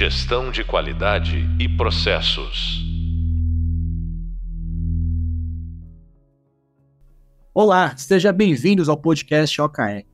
[0.00, 2.82] Gestão de qualidade e processos.
[7.52, 10.06] Olá, sejam bem-vindos ao podcast OKR.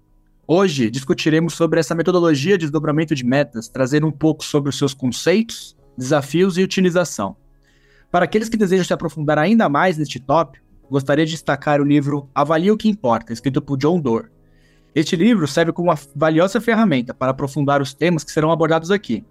[0.44, 4.92] Hoje discutiremos sobre essa metodologia de desdobramento de metas, trazendo um pouco sobre os seus
[4.92, 7.36] conceitos, desafios e utilização.
[8.10, 12.28] Para aqueles que desejam se aprofundar ainda mais neste tópico, gostaria de destacar o livro
[12.34, 14.32] Avalie o que Importa, escrito por John Doerr.
[14.92, 19.24] Este livro serve como uma valiosa ferramenta para aprofundar os temas que serão abordados aqui,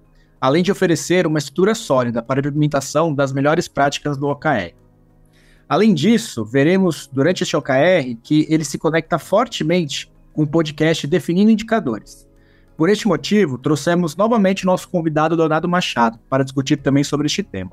[0.45, 4.75] além de oferecer uma estrutura sólida para a implementação das melhores práticas do OKR.
[5.67, 11.49] Além disso, veremos durante este OKR que ele se conecta fortemente com o podcast Definindo
[11.49, 12.29] Indicadores.
[12.77, 17.71] Por este motivo, trouxemos novamente nosso convidado Leonardo Machado para discutir também sobre este tema.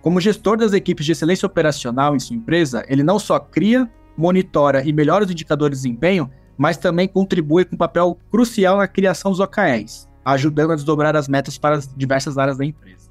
[0.00, 4.82] Como gestor das equipes de excelência operacional em sua empresa, ele não só cria, monitora
[4.82, 9.30] e melhora os indicadores de desempenho, mas também contribui com um papel crucial na criação
[9.30, 13.10] dos OKRs, ajudando a desdobrar as metas para as diversas áreas da empresa.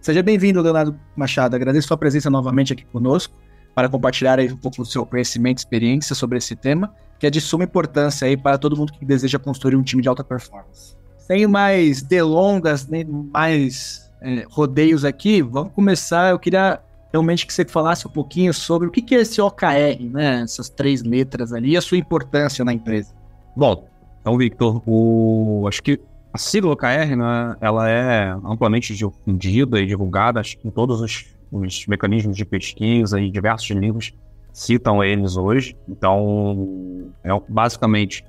[0.00, 1.56] Seja bem-vindo, Leonardo Machado.
[1.56, 3.34] Agradeço sua presença novamente aqui conosco
[3.74, 7.40] para compartilhar um pouco do seu conhecimento e experiência sobre esse tema, que é de
[7.40, 10.96] suma importância aí para todo mundo que deseja construir um time de alta performance.
[11.18, 16.30] Sem mais delongas, nem mais é, rodeios aqui, vamos começar.
[16.30, 20.42] Eu queria realmente que você falasse um pouquinho sobre o que é esse OKR, né?
[20.42, 23.14] Essas três letras ali e a sua importância na empresa.
[23.56, 23.88] Bom,
[24.20, 25.64] então, Victor, o...
[25.66, 26.00] acho que
[26.34, 32.36] a sigla OKR, né, ela é amplamente difundida e divulgada em todos os, os mecanismos
[32.36, 34.12] de pesquisa e diversos livros
[34.52, 35.76] citam eles hoje.
[35.88, 38.26] Então, é basicamente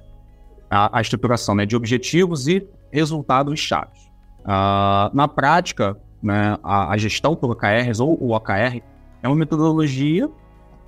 [0.69, 4.03] a, a estruturação né, de objetivos e resultados chaves.
[4.41, 8.83] Uh, na prática, né, a, a, gestão por OKRs ou o OKR
[9.23, 10.29] é uma metodologia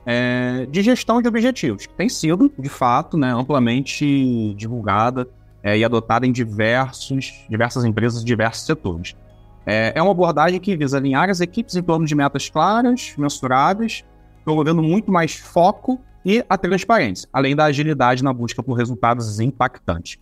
[0.05, 5.27] é, de gestão de objetivos, que tem sido, de fato, né, amplamente divulgada
[5.67, 9.17] é, e adotada em diversos, diversas empresas diversos setores.
[9.65, 14.05] É, é uma abordagem que visa alinhar as equipes em torno de metas claras, mensuráveis,
[14.45, 20.17] promovendo muito mais foco e a transparência, além da agilidade na busca por resultados impactantes.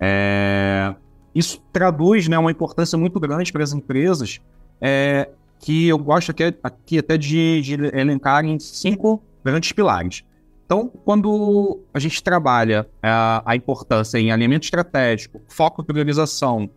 [0.00, 0.94] É,
[1.34, 4.40] isso traduz né, uma importância muito grande para as empresas,
[4.80, 5.28] é,
[5.58, 10.24] que eu gosto aqui, aqui até de, de elencar em cinco grandes pilares.
[10.66, 16.68] Então, quando a gente trabalha a, a importância em alinhamento estratégico, foco e priorização,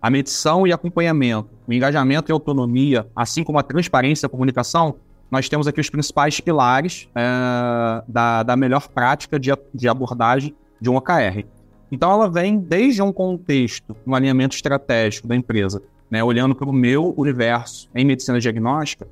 [0.00, 4.96] a medição e acompanhamento, o engajamento e autonomia, assim como a transparência e a comunicação,
[5.30, 10.88] nós temos aqui os principais pilares é, da, da melhor prática de, de abordagem de
[10.88, 11.44] um OKR.
[11.92, 16.72] Então, ela vem desde um contexto, um alinhamento estratégico da empresa, né, olhando para o
[16.72, 19.06] meu universo em medicina diagnóstica,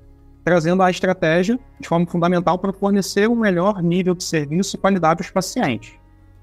[0.44, 5.22] trazendo a estratégia de forma fundamental para fornecer um melhor nível de serviço e qualidade
[5.22, 5.94] aos pacientes,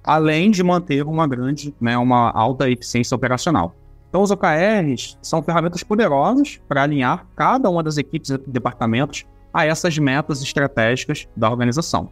[0.04, 3.76] além de manter uma grande, né, uma alta eficiência operacional.
[4.10, 9.66] Então, os OKRs são ferramentas poderosas para alinhar cada uma das equipes e departamentos a
[9.66, 12.12] essas metas estratégicas da organização.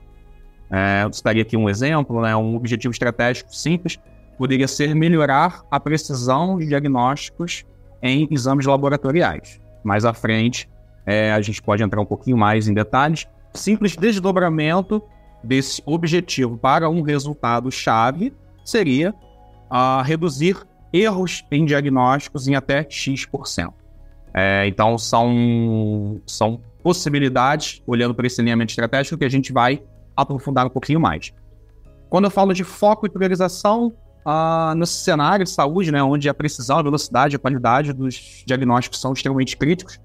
[0.70, 4.00] É, eu citaria aqui um exemplo, né, um objetivo estratégico simples
[4.38, 7.66] poderia ser melhorar a precisão de diagnósticos
[8.02, 9.60] em exames laboratoriais.
[9.84, 10.70] Mais à frente,
[11.08, 13.26] é, a gente pode entrar um pouquinho mais em detalhes.
[13.54, 15.02] Simples desdobramento
[15.42, 18.34] desse objetivo para um resultado chave
[18.66, 19.16] seria
[19.72, 20.58] uh, reduzir
[20.92, 23.74] erros em diagnósticos em até X%.
[24.34, 29.82] É, então, são, são possibilidades, olhando para esse alinhamento estratégico, que a gente vai
[30.16, 31.34] aprofundar um pouquinho mais.
[32.10, 33.94] Quando eu falo de foco e priorização,
[34.26, 39.00] uh, nesse cenário de saúde, né, onde a precisão, a velocidade, a qualidade dos diagnósticos
[39.00, 40.00] são extremamente críticos,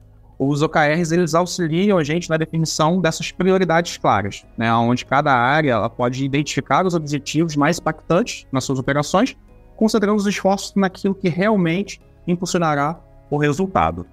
[0.48, 5.72] os OKRs eles auxiliam a gente na definição dessas prioridades claras, né, onde cada área
[5.72, 9.36] ela pode identificar os objetivos mais impactantes nas suas operações,
[9.76, 12.98] concentrando os esforços naquilo que realmente impulsionará
[13.30, 14.06] o resultado.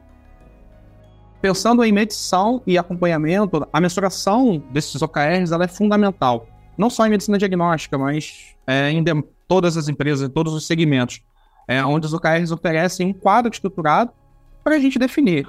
[1.41, 6.47] Pensando em medição e acompanhamento, a mensuração desses OKRs ela é fundamental,
[6.77, 9.03] não só em medicina diagnóstica, mas é, em
[9.47, 11.21] todas as empresas, em todos os segmentos,
[11.67, 14.11] é, onde os OKRs oferecem um quadro estruturado
[14.63, 15.47] para a gente definir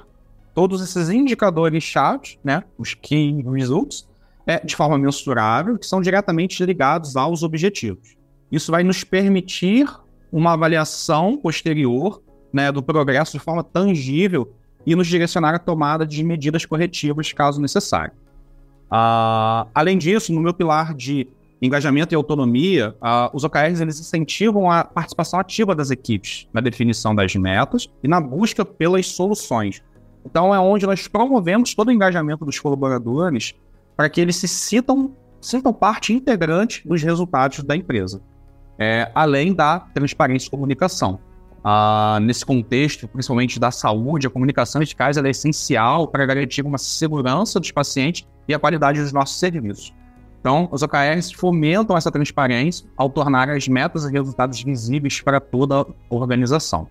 [0.54, 4.08] todos esses indicadores-chave, né, os key results,
[4.46, 8.16] é, de forma mensurável, que são diretamente ligados aos objetivos.
[8.50, 9.86] Isso vai nos permitir
[10.32, 14.52] uma avaliação posterior né, do progresso de forma tangível
[14.86, 18.12] e nos direcionar a tomada de medidas corretivas, caso necessário.
[18.86, 21.28] Uh, além disso, no meu pilar de
[21.62, 27.14] engajamento e autonomia, uh, os OKRs eles incentivam a participação ativa das equipes na definição
[27.14, 29.82] das metas e na busca pelas soluções.
[30.24, 33.54] Então é onde nós promovemos todo o engajamento dos colaboradores
[33.96, 38.22] para que eles se sintam, sintam parte integrante dos resultados da empresa,
[38.78, 41.18] é, além da transparência e comunicação.
[41.62, 47.60] Uh, nesse contexto, principalmente da saúde, a comunicação eficaz é essencial para garantir uma segurança
[47.60, 49.92] dos pacientes e a qualidade dos nossos serviços.
[50.40, 55.82] Então, os OKRs fomentam essa transparência ao tornar as metas e resultados visíveis para toda
[55.82, 56.88] a organização.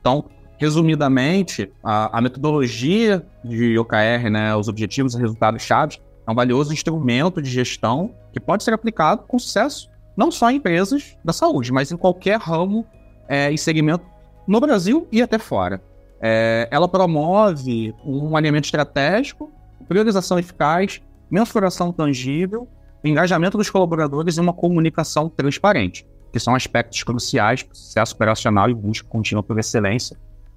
[0.00, 0.24] Então,
[0.58, 7.40] resumidamente, a, a metodologia de OKR, né, os objetivos e resultados-chave, é um valioso instrumento
[7.40, 11.92] de gestão que pode ser aplicado com sucesso não só em empresas da saúde, mas
[11.92, 12.86] em qualquer ramo
[13.28, 14.04] é, e segmento
[14.46, 15.82] no Brasil e até fora.
[16.20, 19.52] É, ela promove um alinhamento estratégico,
[19.86, 22.66] priorização eficaz, mensuração tangível,
[23.04, 28.70] engajamento dos colaboradores e uma comunicação transparente, que são aspectos cruciais para o sucesso operacional
[28.70, 30.16] e busca contínua por excelência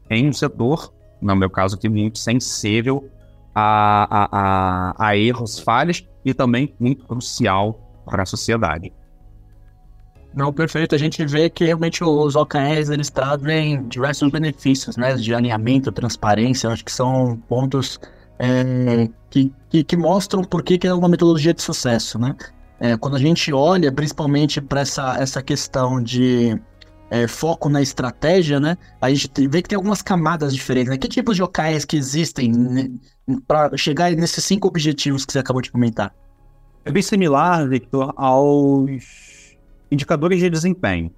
[0.09, 3.09] em um setor, no meu caso aqui, muito sensível
[3.53, 8.91] a, a, a, a erros, falhas e também muito crucial para a sociedade.
[10.33, 10.94] Não, perfeito.
[10.94, 15.15] A gente vê que realmente os OKRs eles trazem diversos benefícios, né?
[15.15, 18.00] De alinhamento, transparência, acho que são pontos
[18.38, 22.35] é, que, que, que, mostram por que, que é uma metodologia de sucesso, né?
[22.79, 26.57] É, quando a gente olha principalmente para essa, essa questão de
[27.09, 28.77] é, foco na estratégia, né?
[29.01, 30.89] A gente vê que tem algumas camadas diferentes.
[30.89, 30.97] Né?
[30.97, 32.89] Que tipos de OKRs que existem né?
[33.47, 36.13] para chegar nesses cinco objetivos que você acabou de comentar?
[36.85, 39.57] É bem similar, Victor, aos
[39.91, 41.11] indicadores de desempenho.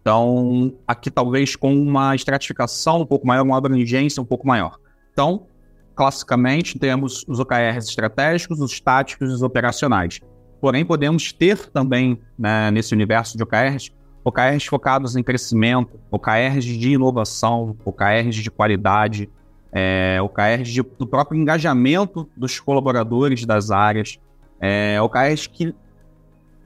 [0.00, 4.78] Então, aqui talvez com uma estratificação um pouco maior, uma abrangência um pouco maior.
[5.12, 5.46] Então,
[5.94, 10.20] classicamente, temos os OKRs estratégicos, os táticos e os operacionais.
[10.60, 13.90] Porém, podemos ter também, né, nesse universo de OKRs,
[14.24, 19.30] OKRs focados em crescimento, OKRs de inovação, OKRs de qualidade,
[19.72, 24.18] é, OKRs de, do próprio engajamento dos colaboradores das áreas,
[24.60, 25.74] é, OKRs que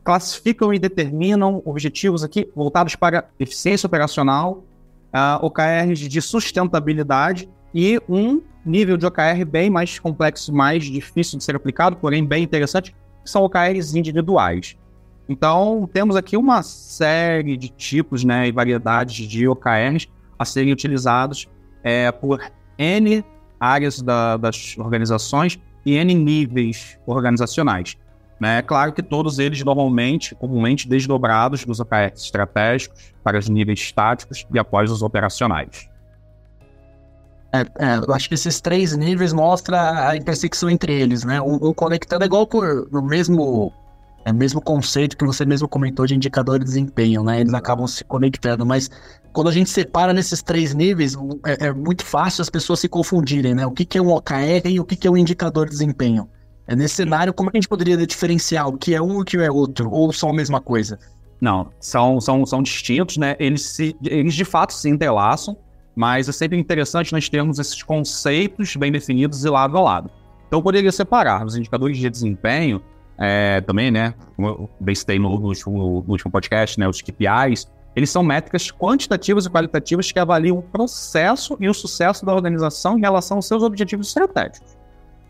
[0.03, 4.63] classificam e determinam objetivos aqui voltados para eficiência operacional,
[5.15, 11.45] uh, OKRs de sustentabilidade e um nível de OKR bem mais complexo, mais difícil de
[11.45, 14.77] ser aplicado, porém bem interessante, que são OKRs individuais.
[15.29, 21.49] Então, temos aqui uma série de tipos né, e variedades de OKRs a serem utilizados
[21.83, 22.41] é, por
[22.79, 23.25] N
[23.59, 27.97] áreas da, das organizações e N níveis organizacionais.
[28.39, 28.59] Né?
[28.59, 34.47] É claro que todos eles normalmente, comumente desdobrados dos OKRs estratégicos para os níveis estáticos
[34.53, 35.89] e após os operacionais.
[37.55, 41.41] É, é, eu acho que esses três níveis mostram a intersecção entre eles, né?
[41.41, 43.73] Um, um conectando é igual por, no mesmo,
[44.25, 47.41] é, mesmo conceito que você mesmo comentou de indicador de desempenho, né?
[47.41, 48.91] Eles acabam se conectando, mas
[49.33, 53.55] quando a gente separa nesses três níveis, é, é muito fácil as pessoas se confundirem,
[53.55, 53.67] né?
[53.67, 56.29] O que, que é um OKR e o que, que é um indicador de desempenho.
[56.67, 59.25] É nesse cenário, como que a gente poderia diferenciar o que é um e o
[59.25, 59.91] que é outro?
[59.91, 60.99] Ou são a mesma coisa?
[61.41, 63.37] Não, são, são, são distintos, né?
[63.39, 65.55] Eles, se, eles de fato se entrelaçam,
[65.95, 70.11] mas é sempre interessante nós termos esses conceitos bem definidos e lado a lado.
[70.47, 72.83] Então, eu poderia separar os indicadores de desempenho,
[73.19, 74.15] é, também, né?
[74.37, 76.89] Como eu bem citei no, no, último, no último podcast, né?
[76.89, 82.27] Os KPIs, eles são métricas quantitativas e qualitativas que avaliam o processo e o sucesso
[82.27, 84.77] da organização em relação aos seus objetivos estratégicos.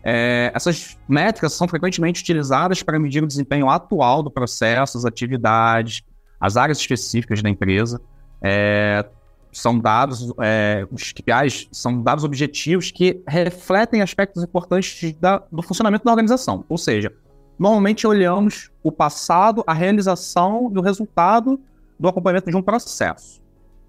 [0.03, 6.03] É, essas métricas são frequentemente utilizadas para medir o desempenho atual do processo, as atividades,
[6.39, 7.99] as áreas específicas da empresa.
[8.41, 9.03] É,
[9.51, 16.03] são dados, é, os KPIs são dados objetivos que refletem aspectos importantes da, do funcionamento
[16.03, 16.65] da organização.
[16.67, 17.11] Ou seja,
[17.57, 21.59] normalmente olhamos o passado, a realização e o resultado
[21.99, 23.41] do acompanhamento de um processo.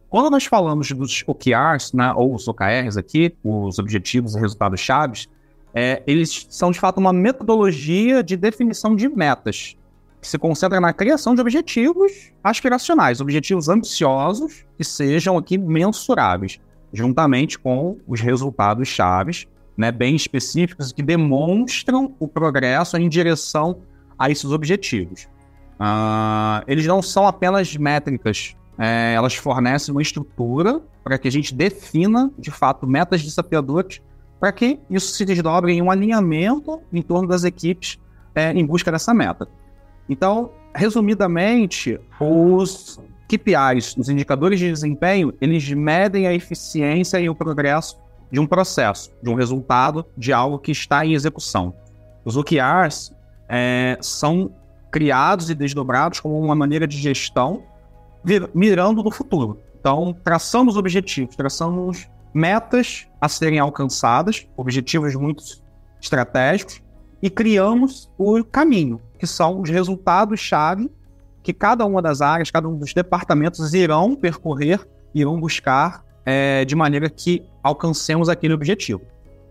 [0.08, 5.28] Quando nós falamos dos OKRs, né, ou os OKRs aqui, os objetivos e resultados chaves,
[5.74, 9.76] é, eles são de fato uma metodologia de definição de metas,
[10.20, 16.60] que se concentra na criação de objetivos aspiracionais, objetivos ambiciosos que sejam aqui mensuráveis,
[16.92, 19.46] juntamente com os resultados chaves,
[19.76, 23.82] né, bem específicos que demonstram o progresso em direção
[24.18, 25.28] a esses objetivos.
[25.78, 31.54] Uh, eles não são apenas métricas, é, elas fornecem uma estrutura para que a gente
[31.54, 34.00] defina, de fato, metas desafiadoras
[34.38, 37.98] para que isso se desdobre em um alinhamento em torno das equipes
[38.34, 39.48] é, em busca dessa meta.
[40.08, 47.98] Então, resumidamente, os KPIs, os indicadores de desempenho, eles medem a eficiência e o progresso
[48.30, 51.74] de um processo, de um resultado, de algo que está em execução.
[52.24, 53.14] Os OKRs
[53.48, 54.52] é, são
[54.90, 57.62] criados e desdobrados como uma maneira de gestão
[58.54, 59.60] mirando no futuro.
[59.78, 65.44] Então, traçamos objetivos, traçamos metas a serem alcançadas, objetivos muito
[66.00, 66.82] estratégicos,
[67.22, 70.90] e criamos o caminho, que são os resultados-chave
[71.42, 76.74] que cada uma das áreas, cada um dos departamentos irão percorrer irão buscar é, de
[76.74, 79.00] maneira que alcancemos aquele objetivo.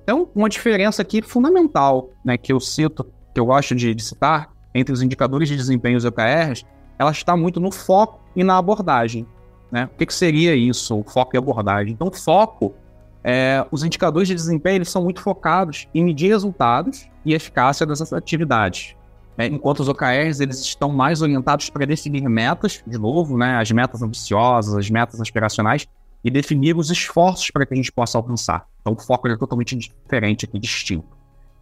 [0.04, 4.54] Então, uma diferença aqui fundamental, né, que eu cito, que eu gosto de, de citar,
[4.74, 6.66] entre os indicadores de desempenho e os OKRs,
[7.00, 9.26] ela está muito no foco e na abordagem.
[9.72, 9.86] Né?
[9.86, 11.94] O que, que seria isso, o foco e abordagem?
[11.94, 12.76] Então, foco,
[13.24, 18.14] é, os indicadores de desempenho eles são muito focados em medir resultados e eficácia dessas
[18.14, 18.96] atividades.
[19.38, 19.48] Né?
[19.48, 23.58] Enquanto os OKRs eles estão mais orientados para definir metas, de novo, né?
[23.58, 25.88] as metas ambiciosas, as metas aspiracionais,
[26.26, 28.68] e definir os esforços para que a gente possa alcançar.
[28.82, 31.16] Então, o foco é totalmente diferente aqui, distinto.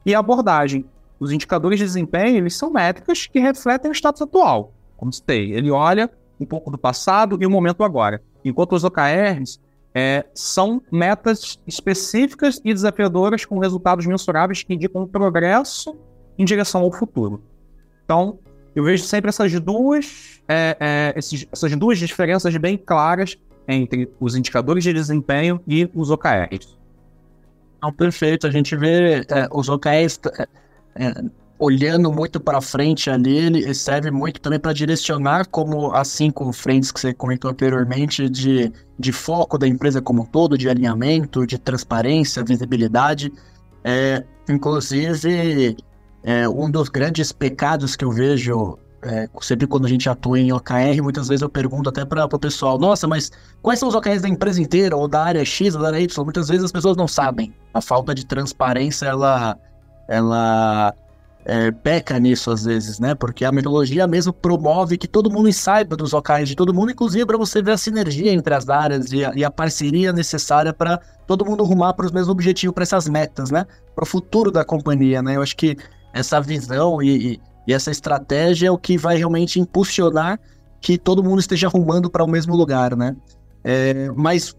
[0.05, 0.86] E a abordagem.
[1.20, 4.74] Os indicadores de desempenho eles são métricas que refletem o status atual.
[4.98, 8.22] Como citei, ele olha um pouco do passado e o momento agora.
[8.43, 9.60] Enquanto os OKRs
[9.93, 15.96] é, são metas específicas e desafiadoras com resultados mensuráveis que indicam um progresso
[16.38, 17.43] em direção ao futuro.
[18.03, 18.39] Então,
[18.75, 24.36] eu vejo sempre essas duas, é, é, esses, essas duas diferenças bem claras entre os
[24.36, 26.77] indicadores de desempenho e os OKRs.
[27.82, 28.48] Não, perfeito.
[28.48, 30.48] A gente vê é, os OKRs é,
[30.96, 31.24] é,
[31.60, 36.91] olhando muito para frente ali, ele serve muito também para direcionar, como assim com frentes
[36.91, 41.58] que você comentou anteriormente, de, de foco da empresa como um todo, de alinhamento, de
[41.58, 43.32] transparência, visibilidade.
[43.84, 45.77] É, inclusive,
[46.24, 50.51] é, um dos grandes pecados que eu vejo é, sempre quando a gente atua em
[50.53, 53.31] OKR, muitas vezes eu pergunto até para o pessoal: nossa, mas
[53.62, 56.24] quais são os OKRs da empresa inteira, ou da área X, ou da área Y?
[56.24, 57.53] Muitas vezes as pessoas não sabem.
[57.74, 59.57] A falta de transparência, ela,
[60.07, 60.93] ela
[61.45, 63.13] é, peca nisso às vezes, né?
[63.13, 67.25] Porque a metodologia mesmo promove que todo mundo saiba dos OKRs de todo mundo, inclusive
[67.25, 71.00] para você ver a sinergia entre as áreas e a, e a parceria necessária para
[71.27, 73.65] todo mundo rumar para os mesmos objetivos, para essas metas, né?
[73.93, 75.36] Para o futuro da companhia, né?
[75.36, 75.75] Eu acho que
[76.13, 80.39] essa visão e, e, e essa estratégia é o que vai realmente impulsionar
[80.82, 83.15] que todo mundo esteja arrumando para o mesmo lugar, né?
[83.63, 84.55] É, mas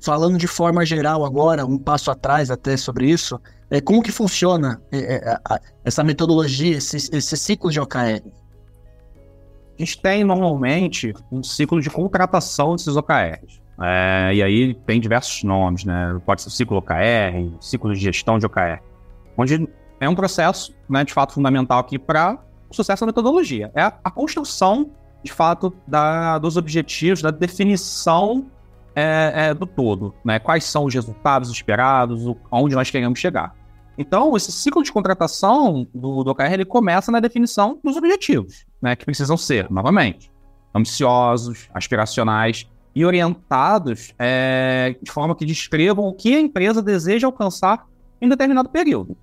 [0.00, 4.80] falando de forma geral agora, um passo atrás até sobre isso, é, como que funciona
[4.92, 5.38] é, é,
[5.84, 8.22] essa metodologia, esse, esse ciclo de OKR?
[9.76, 13.60] A gente tem normalmente um ciclo de contratação desses OKRs.
[13.82, 16.20] É, e aí tem diversos nomes, né?
[16.24, 18.80] Pode ser ciclo OKR, ciclo de gestão de OKR,
[19.36, 19.68] onde
[20.04, 23.70] é um processo, né, de fato, fundamental aqui para o sucesso da metodologia.
[23.74, 24.90] É a, construção,
[25.22, 28.46] de fato, da, dos objetivos, da definição
[28.94, 30.38] é, é, do todo, né?
[30.38, 33.54] Quais são os resultados esperados, aonde nós queremos chegar.
[33.96, 38.96] Então, esse ciclo de contratação do, do OKR ele começa na definição dos objetivos, né,
[38.96, 40.30] que precisam ser, novamente,
[40.74, 47.86] ambiciosos, aspiracionais e orientados é, de forma que descrevam o que a empresa deseja alcançar
[48.20, 49.16] em determinado período.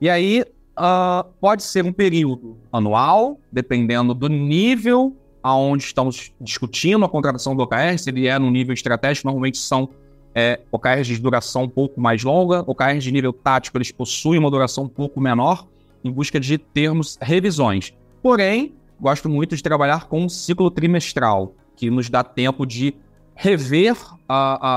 [0.00, 0.44] E aí,
[0.78, 7.62] uh, pode ser um período anual, dependendo do nível aonde estamos discutindo a contratação do
[7.62, 9.88] OKR, se ele é no nível estratégico, normalmente são
[10.34, 14.50] é, OKRs de duração um pouco mais longa, OKRs de nível tático, eles possuem uma
[14.50, 15.66] duração um pouco menor,
[16.02, 17.94] em busca de termos revisões.
[18.20, 22.94] Porém, gosto muito de trabalhar com um ciclo trimestral, que nos dá tempo de
[23.34, 23.96] rever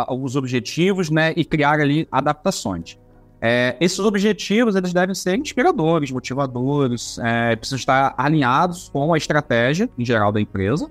[0.10, 2.98] os objetivos né, e criar ali adaptações.
[3.42, 9.90] É, esses objetivos eles devem ser inspiradores, motivadores, é, precisam estar alinhados com a estratégia
[9.98, 10.90] em geral da empresa.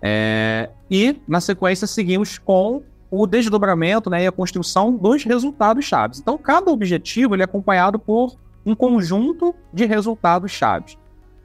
[0.00, 6.20] É, e, na sequência, seguimos com o desdobramento né, e a construção dos resultados chaves.
[6.20, 10.96] Então, cada objetivo ele é acompanhado por um conjunto de resultados chaves,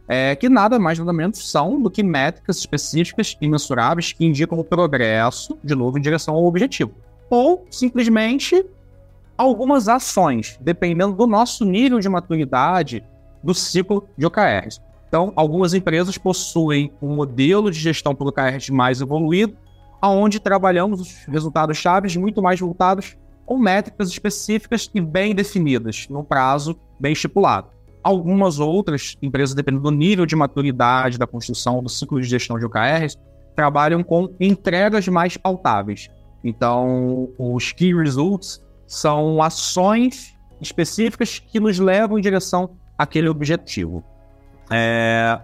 [0.08, 4.60] é, que nada mais nada menos são do que métricas específicas e mensuráveis que indicam
[4.60, 6.92] o progresso, de novo, em direção ao objetivo.
[7.30, 8.64] Ou, simplesmente,
[9.38, 13.04] algumas ações, dependendo do nosso nível de maturidade
[13.44, 14.82] do ciclo de OKRs.
[15.08, 19.56] Então, algumas empresas possuem um modelo de gestão por OKRs mais evoluído,
[20.02, 26.24] onde trabalhamos os resultados chaves muito mais voltados com métricas específicas e bem definidas, num
[26.24, 27.68] prazo bem estipulado.
[28.04, 32.66] Algumas outras empresas, dependendo do nível de maturidade da construção do ciclo de gestão de
[32.66, 33.18] OKRs,
[33.56, 36.10] trabalham com entregas mais pautáveis.
[36.44, 44.04] Então, os Key Results são ações específicas que nos levam em direção àquele objetivo.
[44.72, 45.40] É,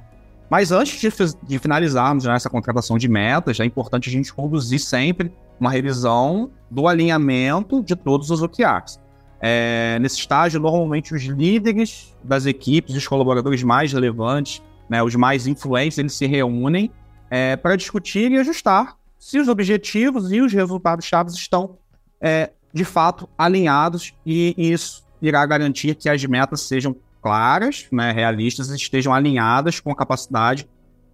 [0.50, 1.10] mas antes de,
[1.48, 6.52] de finalizarmos né, essa contratação de metas, é importante a gente conduzir sempre uma revisão
[6.70, 9.00] do alinhamento de todos os OKRs.
[9.40, 15.48] É, nesse estágio, normalmente os líderes das equipes, os colaboradores mais relevantes, né, os mais
[15.48, 16.92] influentes, eles se reúnem
[17.30, 21.78] é, para discutir e ajustar se os objetivos e os resultados chaves estão
[22.20, 28.70] é, de fato alinhados e isso irá garantir que as metas sejam claras, né, realistas,
[28.70, 30.68] estejam alinhadas com a capacidade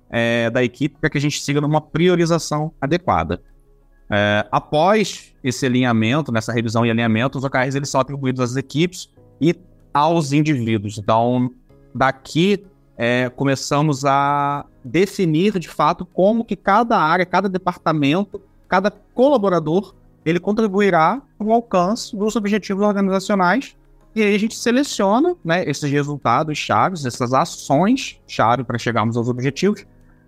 [0.10, 3.42] é, da equipe para que a gente siga numa priorização adequada.
[4.10, 9.10] É, após esse alinhamento, nessa revisão e alinhamento, os OKRs eles são atribuídos às equipes
[9.42, 9.54] e
[9.94, 10.98] aos indivíduos.
[10.98, 11.52] Então,
[11.94, 12.66] daqui
[12.98, 19.94] é, começamos a definir de fato como que cada área, cada departamento, cada colaborador,
[20.28, 23.78] ele contribuirá para o alcance dos objetivos organizacionais.
[24.14, 29.30] E aí a gente seleciona né, esses resultados chaves, essas ações chave para chegarmos aos
[29.30, 29.86] objetivos,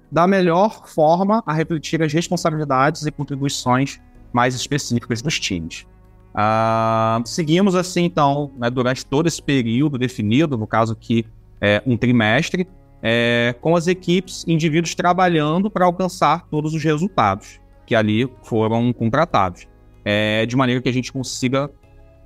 [0.10, 4.00] da melhor forma a refletir as responsabilidades e contribuições
[4.32, 5.86] mais específicas dos times.
[6.30, 11.26] Uh, seguimos assim, então, né, durante todo esse período definido, no caso aqui,
[11.60, 12.66] é, um trimestre,
[13.04, 19.68] é, com as equipes, indivíduos trabalhando para alcançar todos os resultados que ali foram contratados,
[20.04, 21.70] é, de maneira que a gente consiga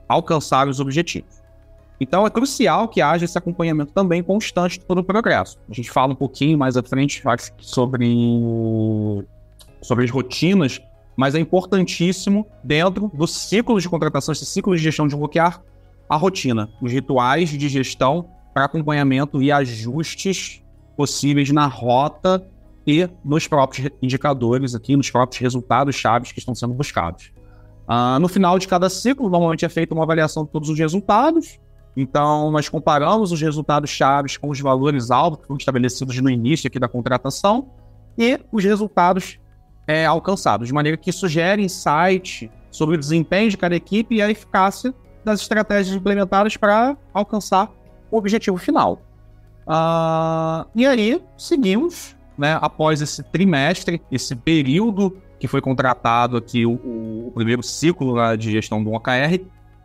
[0.07, 1.43] alcançar os objetivos.
[1.99, 5.57] Então é crucial que haja esse acompanhamento também constante de todo o progresso.
[5.69, 7.23] A gente fala um pouquinho mais à frente
[7.59, 9.25] sobre,
[9.81, 10.81] sobre as rotinas,
[11.15, 15.61] mas é importantíssimo dentro do ciclo de contratação, esse ciclo de gestão de bloquear
[16.09, 20.61] a rotina, os rituais de gestão para acompanhamento e ajustes
[20.95, 22.45] possíveis na rota
[22.85, 27.31] e nos próprios indicadores aqui, nos próprios resultados chaves que estão sendo buscados.
[27.87, 31.59] Uh, no final de cada ciclo, normalmente é feita uma avaliação de todos os resultados.
[31.95, 36.67] Então, nós comparamos os resultados chaves com os valores alvos que foram estabelecidos no início
[36.67, 37.69] aqui da contratação
[38.17, 39.39] e os resultados
[39.87, 44.29] é, alcançados, de maneira que sugere insight sobre o desempenho de cada equipe e a
[44.29, 47.69] eficácia das estratégias implementadas para alcançar
[48.09, 49.01] o objetivo final.
[49.67, 56.71] Uh, e aí, seguimos, né, após esse trimestre, esse período que foi contratado aqui, o,
[57.27, 59.43] o primeiro ciclo né, de gestão do OKR,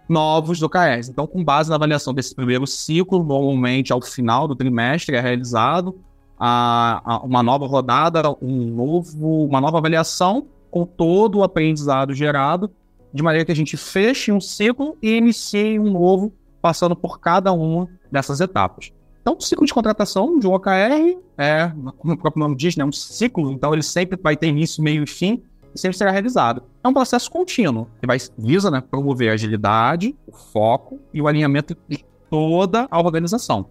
[0.08, 1.08] novos OKRs.
[1.08, 5.98] Então, com base na avaliação desse primeiro ciclo, normalmente ao final do trimestre é realizado
[6.38, 12.70] a, a uma nova rodada, um novo, uma nova avaliação com todo o aprendizado gerado,
[13.12, 17.50] de maneira que a gente feche um ciclo e inicie um novo, passando por cada
[17.50, 18.92] uma dessas etapas.
[19.28, 22.82] Então, o ciclo de contratação de um OKR é, como o próprio nome diz, né,
[22.82, 25.42] um ciclo, então ele sempre vai ter início, meio e fim,
[25.74, 26.62] e sempre será realizado.
[26.82, 31.28] É um processo contínuo, que vai, visa né, promover a agilidade, o foco e o
[31.28, 33.68] alinhamento de toda a organização.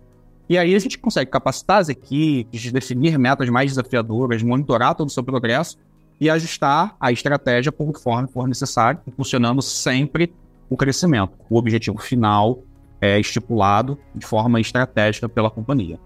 [0.47, 5.11] E aí a gente consegue capacitar as equipes, definir metas mais desafiadoras, monitorar todo o
[5.11, 5.75] seu progresso
[6.21, 10.31] e ajustar a estratégia conforme for necessário, impulsionando sempre
[10.69, 11.31] o crescimento.
[11.49, 12.61] O objetivo final
[13.01, 15.99] é, estipulado de forma estratégica pela companhia.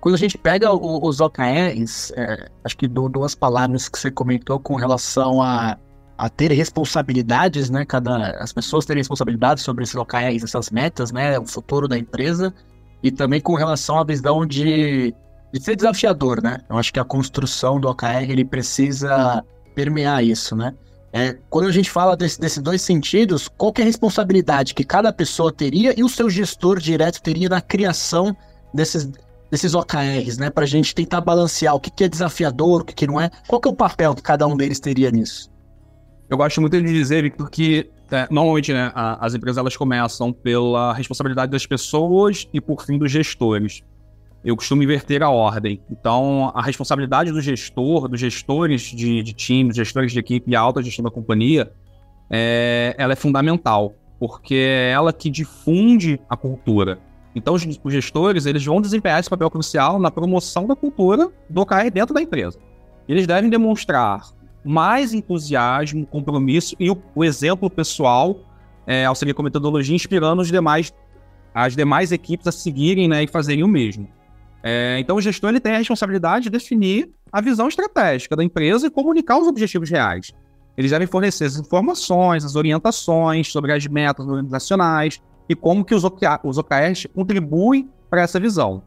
[0.00, 4.60] Quando a gente pega o, os OKRs, é, acho que duas palavras que você comentou
[4.60, 5.78] com relação a,
[6.18, 7.86] a ter responsabilidades, né?
[7.86, 11.38] Cada, as pessoas terem responsabilidades sobre esses OKRs, essas metas, né?
[11.38, 12.54] O futuro da empresa.
[13.02, 15.14] E também com relação à visão de,
[15.52, 16.58] de ser desafiador, né?
[16.68, 19.42] Eu acho que a construção do OKR, ele precisa
[19.74, 20.74] permear isso, né?
[21.16, 25.12] É, quando a gente fala desse, desses dois sentidos, qual é a responsabilidade que cada
[25.12, 28.36] pessoa teria e o seu gestor direto teria na criação
[28.74, 29.08] desses,
[29.48, 30.50] desses OKRs, né?
[30.50, 33.30] Para a gente tentar balancear o que, que é desafiador, o que, que não é.
[33.46, 35.48] Qual que é o papel que cada um deles teria nisso?
[36.28, 40.32] Eu gosto muito de dizer, Victor, que é, normalmente né, a, as empresas elas começam
[40.32, 43.84] pela responsabilidade das pessoas e por fim dos gestores
[44.44, 45.80] eu costumo inverter a ordem.
[45.90, 50.82] Então, a responsabilidade do gestor, dos gestores de, de time, gestores de equipe e alta
[50.82, 51.72] gestão da companhia,
[52.30, 56.98] é, ela é fundamental, porque é ela que difunde a cultura.
[57.34, 61.62] Então, os, os gestores eles vão desempenhar esse papel crucial na promoção da cultura do
[61.62, 62.58] OKR dentro da empresa.
[63.08, 64.22] Eles devem demonstrar
[64.62, 68.36] mais entusiasmo, compromisso e o, o exemplo pessoal,
[68.86, 70.92] é, auxilia com metodologia, inspirando os demais,
[71.54, 74.08] as demais equipes a seguirem né, e fazerem o mesmo.
[74.66, 78.86] É, então, o gestor ele tem a responsabilidade de definir a visão estratégica da empresa
[78.86, 80.32] e comunicar os objetivos reais.
[80.74, 86.02] Eles devem fornecer as informações, as orientações sobre as metas organizacionais e como que os,
[86.42, 88.82] os OKRs contribuem para essa visão.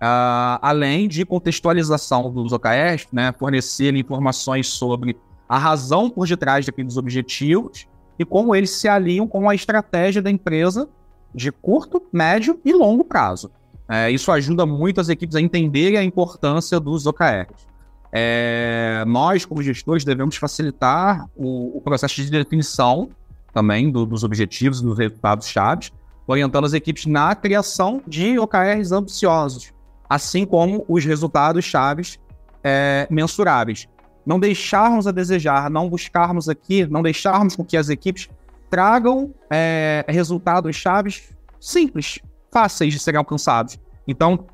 [0.00, 5.14] Uh, além de contextualização dos OKRs, né, fornecer informações sobre
[5.46, 7.86] a razão por detrás daqueles objetivos
[8.18, 10.88] e como eles se alinham com a estratégia da empresa
[11.34, 13.50] de curto, médio e longo prazo.
[13.88, 17.66] É, isso ajuda muito as equipes a entenderem a importância dos OKRs.
[18.12, 23.08] É, nós, como gestores, devemos facilitar o, o processo de definição
[23.52, 25.90] também do, dos objetivos dos resultados-chave,
[26.26, 29.72] orientando as equipes na criação de OKRs ambiciosos,
[30.08, 32.18] assim como os resultados-chave
[32.62, 33.88] é, mensuráveis.
[34.24, 38.28] Não deixarmos a desejar, não buscarmos aqui, não deixarmos com que as equipes
[38.68, 41.22] tragam é, resultados-chave
[41.58, 42.20] simples,
[42.50, 43.78] fáceis de serem alcançados.
[44.06, 44.46] Então,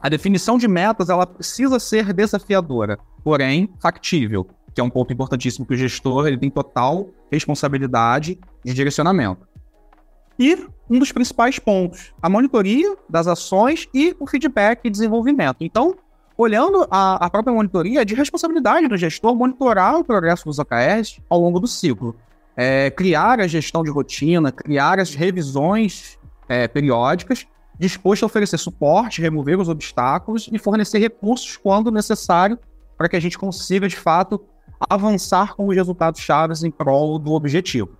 [0.00, 4.46] a definição de metas ela precisa ser desafiadora, porém factível.
[4.74, 9.46] que é um ponto importantíssimo que o gestor ele tem total responsabilidade de direcionamento.
[10.38, 15.58] E um dos principais pontos, a monitoria das ações e o feedback e desenvolvimento.
[15.60, 15.94] Então,
[16.36, 21.20] olhando a, a própria monitoria, é de responsabilidade do gestor monitorar o progresso dos OKRs
[21.28, 22.16] ao longo do ciclo.
[22.56, 27.46] É, criar a gestão de rotina, criar as revisões é, periódicas,
[27.78, 32.58] disposto a oferecer suporte, remover os obstáculos e fornecer recursos quando necessário
[32.96, 34.40] para que a gente consiga, de fato,
[34.88, 37.90] avançar com os resultados chaves em prol do objetivo.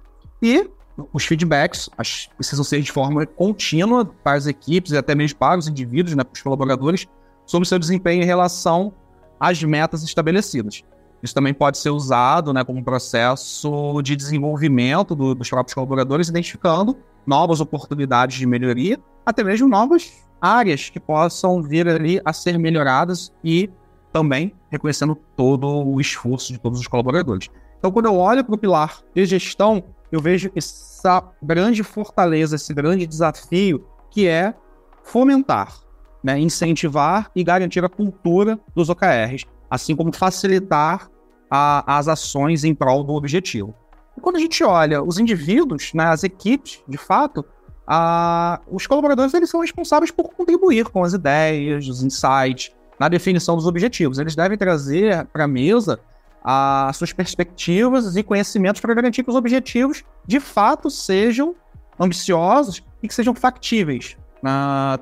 [0.40, 0.68] E
[1.12, 5.58] os feedbacks as, precisam ser de forma contínua para as equipes e até mesmo para
[5.58, 7.06] os indivíduos, né, para os colaboradores,
[7.46, 8.92] sobre seu desempenho em relação
[9.40, 10.82] às metas estabelecidas.
[11.22, 16.96] Isso também pode ser usado né, como processo de desenvolvimento do, dos próprios colaboradores, identificando
[17.26, 23.32] novas oportunidades de melhoria, até mesmo novas áreas que possam vir ali a ser melhoradas
[23.44, 23.70] e
[24.12, 27.48] também reconhecendo todo o esforço de todos os colaboradores.
[27.78, 32.74] Então, quando eu olho para o pilar de gestão, eu vejo essa grande fortaleza, esse
[32.74, 34.54] grande desafio que é
[35.02, 35.74] fomentar,
[36.22, 41.10] né, incentivar e garantir a cultura dos OKRs, assim como facilitar
[41.50, 43.74] a, as ações em prol do objetivo.
[44.16, 47.44] E quando a gente olha os indivíduos, né, as equipes, de fato,
[47.86, 53.56] a, os colaboradores eles são responsáveis por contribuir com as ideias, os insights, na definição
[53.56, 54.18] dos objetivos.
[54.18, 55.98] Eles devem trazer para a mesa
[56.44, 61.54] as suas perspectivas e conhecimentos para garantir que os objetivos de fato sejam
[61.98, 64.16] ambiciosos e que sejam factíveis,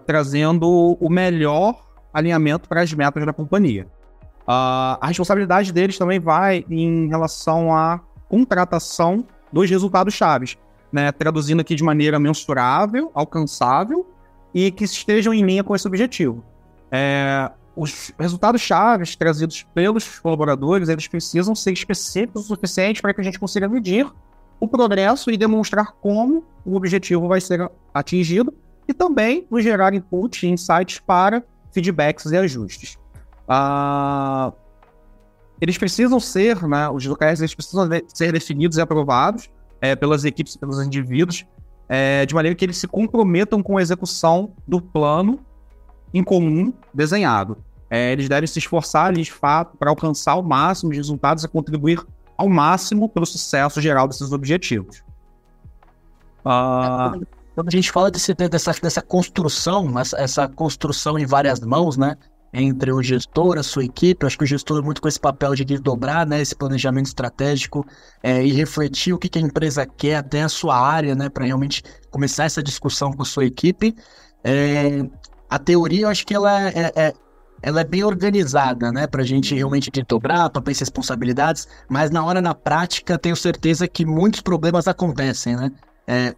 [0.06, 3.86] trazendo o melhor alinhamento para as metas da companhia.
[4.42, 10.56] Uh, a responsabilidade deles também vai em relação à contratação dos resultados chaves,
[10.92, 11.10] né?
[11.10, 14.08] traduzindo aqui de maneira mensurável, alcançável
[14.54, 16.42] e que estejam em linha com esse objetivo.
[16.90, 23.20] É, os resultados chaves trazidos pelos colaboradores, eles precisam ser específicos o suficiente para que
[23.20, 24.06] a gente consiga medir
[24.60, 28.54] o progresso e demonstrar como o objetivo vai ser atingido
[28.86, 32.98] e também nos gerar input e insights para feedbacks e ajustes.
[33.48, 34.52] Uh,
[35.60, 40.56] eles precisam ser, né, os OKRs eles precisam ser definidos e aprovados é, pelas equipes,
[40.56, 41.44] pelos indivíduos,
[41.88, 45.40] é, de maneira que eles se comprometam com a execução do plano
[46.14, 47.58] em comum desenhado.
[47.90, 52.00] É, eles devem se esforçar de fato, para alcançar o máximo de resultados e contribuir
[52.38, 55.02] ao máximo para o sucesso geral desses objetivos.
[56.44, 57.26] Uh...
[57.54, 62.16] Quando a gente fala desse, dessa, dessa construção, essa, essa, construção em várias mãos, né?
[62.52, 65.20] Entre o gestor, a sua equipe, eu acho que o gestor é muito com esse
[65.20, 67.86] papel de desdobrar né, esse planejamento estratégico
[68.22, 71.28] é, e refletir o que, que a empresa quer até a sua área, né?
[71.28, 73.94] Para realmente começar essa discussão com a sua equipe.
[74.42, 75.02] É,
[75.48, 77.12] a teoria, eu acho que ela é, é,
[77.62, 79.06] ela é bem organizada, né?
[79.06, 84.04] Pra gente realmente desdobrar, para pensar responsabilidades, mas na hora, na prática, tenho certeza que
[84.04, 85.70] muitos problemas acontecem, né?
[86.06, 86.34] É,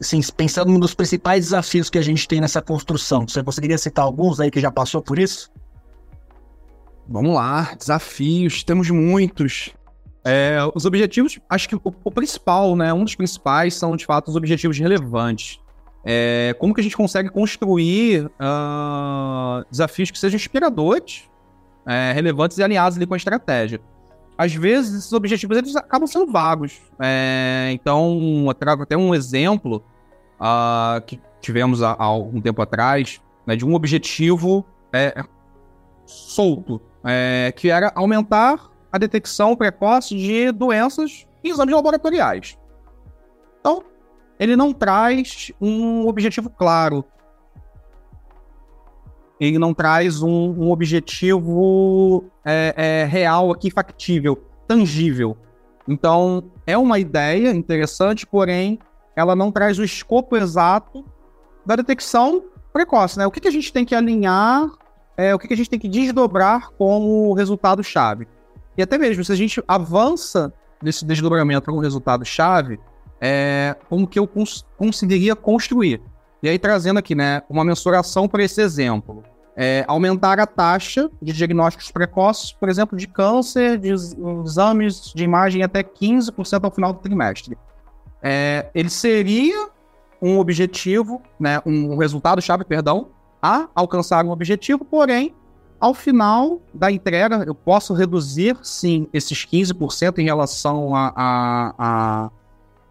[0.00, 4.40] assim, pensando nos principais desafios que a gente tem nessa construção, você conseguiria citar alguns
[4.40, 5.50] aí que já passou por isso?
[7.08, 9.70] Vamos lá, desafios, temos muitos.
[10.24, 12.92] É, os objetivos, acho que o, o, principal, né?
[12.92, 15.58] Um dos principais são, de fato, os objetivos relevantes.
[16.04, 21.28] É, como que a gente consegue construir uh, desafios que sejam inspiradores,
[21.86, 23.80] é, relevantes e alinhados ali com a estratégia.
[24.38, 26.80] Às vezes, esses objetivos eles acabam sendo vagos.
[27.00, 29.84] É, então, eu trago até um exemplo
[30.40, 35.24] uh, que tivemos há, há, algum tempo atrás, né, de um objetivo é,
[36.06, 42.56] solto, é, que era aumentar a detecção precoce de doenças em exames laboratoriais.
[43.60, 43.82] Então,
[44.38, 47.04] ele não traz um objetivo claro.
[49.40, 55.36] Ele não traz um, um objetivo é, é, real aqui, factível, tangível.
[55.86, 58.78] Então, é uma ideia interessante, porém,
[59.16, 61.04] ela não traz o escopo exato
[61.64, 63.18] da detecção precoce.
[63.18, 63.26] Né?
[63.26, 64.68] O que, que a gente tem que alinhar,
[65.16, 68.28] é, o que, que a gente tem que desdobrar como resultado-chave.
[68.76, 72.78] E até mesmo, se a gente avança nesse desdobramento para um resultado-chave,
[73.20, 76.00] é, como que eu cons conseguiria construir.
[76.42, 79.24] E aí, trazendo aqui, né, uma mensuração para esse exemplo.
[79.60, 83.92] É, aumentar a taxa de diagnósticos precoces, por exemplo, de câncer, de
[84.44, 87.58] exames de imagem até 15% ao final do trimestre.
[88.22, 89.68] É, ele seria
[90.22, 93.08] um objetivo, né, um resultado-chave, perdão,
[93.42, 95.34] a alcançar um objetivo, porém,
[95.80, 102.30] ao final da entrega, eu posso reduzir, sim, esses 15% em relação a, a, a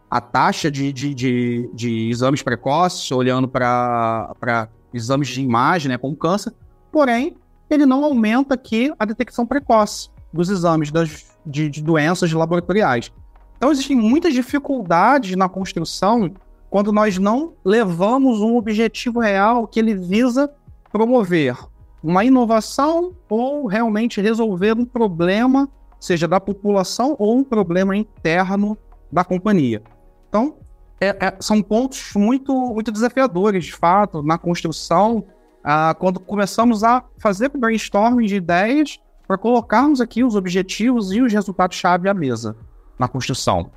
[0.09, 6.15] a taxa de, de, de, de exames precoces, olhando para exames de imagem, né, com
[6.15, 6.53] câncer,
[6.91, 7.35] porém,
[7.69, 10.09] ele não aumenta aqui a detecção precoce.
[10.31, 13.11] dos exames das, de, de doenças laboratoriais.
[13.57, 16.31] Então, existem muitas dificuldades na construção
[16.69, 20.51] quando nós não levamos um objetivo real que ele visa
[20.91, 21.57] promover
[22.03, 25.67] uma inovação ou realmente resolver um problema,
[25.99, 28.77] seja da população ou um problema interno
[29.11, 29.81] da companhia.
[30.29, 30.57] Então,
[30.99, 35.25] é, é, são pontos muito, muito desafiadores, de fato, na construção,
[35.63, 41.31] ah, quando começamos a fazer brainstorming de ideias para colocarmos aqui os objetivos e os
[41.31, 42.55] resultados-chave à mesa
[42.97, 43.69] na construção.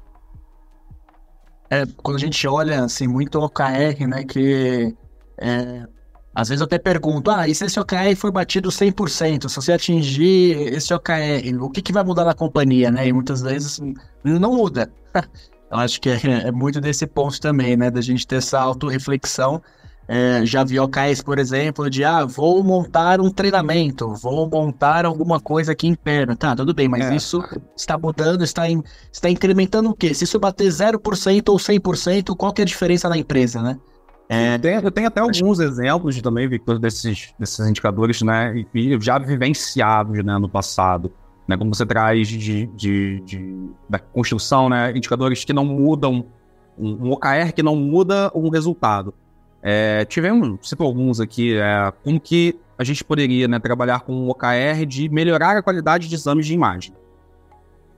[1.68, 4.96] É, quando a gente olha assim, muito OKR, né, que
[5.38, 5.86] é,
[6.34, 9.72] às vezes eu até pergunto, ah, e se esse OKR for batido 100%, se você
[9.72, 13.08] atingir esse OKR, o que, que vai mudar na companhia, né?
[13.08, 13.80] E muitas vezes
[14.24, 14.92] não muda.
[15.70, 19.62] eu acho que é, é muito desse ponto também, né, da gente ter essa autorreflexão
[20.12, 25.38] é, já vi OKs, por exemplo, de ah, vou montar um treinamento, vou montar alguma
[25.38, 26.34] coisa aqui interna.
[26.34, 27.14] Tá, tudo bem, mas é.
[27.14, 27.40] isso
[27.76, 30.12] está mudando, está, in, está incrementando o quê?
[30.12, 33.78] Se isso bater 0% ou 100%, qual que é a diferença na empresa, né?
[34.28, 38.52] É, tem, eu tenho até alguns exemplos também, Victor, desses, desses indicadores, né,
[39.00, 41.12] já vivenciados, né, no passado,
[41.50, 46.24] né, como você traz de, de, de da construção, né, indicadores que não mudam,
[46.78, 49.12] um, OKR que não muda um resultado,
[49.60, 54.30] é, tivemos, citou alguns aqui, é, como que a gente poderia né, trabalhar com um
[54.30, 56.94] OKR de melhorar a qualidade de exames de imagem.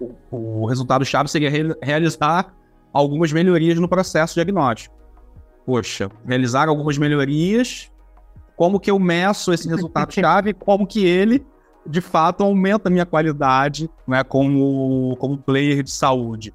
[0.01, 2.55] O, o resultado-chave seria re realizar
[2.91, 4.97] algumas melhorias no processo diagnóstico.
[5.67, 7.93] Poxa, realizar algumas melhorias,
[8.57, 11.45] como que eu meço esse resultado-chave, como que ele,
[11.87, 16.55] de fato, aumenta a minha qualidade né, como, como player de saúde.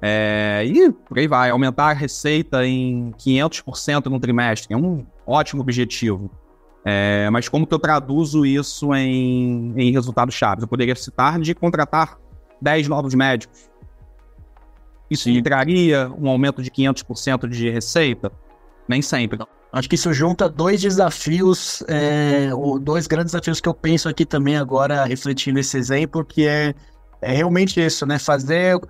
[0.00, 5.60] É, e por aí vai, aumentar a receita em 500% no trimestre é um ótimo
[5.60, 6.30] objetivo.
[6.84, 10.62] É, mas como que eu traduzo isso em, em resultados chaves?
[10.62, 12.16] Eu poderia citar de contratar
[12.62, 13.68] 10 novos médicos.
[15.10, 15.42] Isso Sim.
[15.42, 18.30] traria um aumento de 500% de receita?
[18.86, 19.38] Nem sempre.
[19.72, 22.50] Acho que isso junta dois desafios, é,
[22.80, 26.74] dois grandes desafios que eu penso aqui também agora, refletindo esse exemplo, que é,
[27.20, 28.18] é realmente isso, né?
[28.18, 28.80] Fazer